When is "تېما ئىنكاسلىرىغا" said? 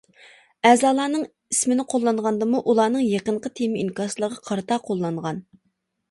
3.59-4.41